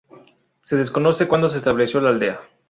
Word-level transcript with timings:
Se 0.63 0.75
desconoce 0.77 1.27
cuándo 1.27 1.47
se 1.47 1.57
estableció 1.59 2.01
la 2.01 2.09
aldea. 2.09 2.39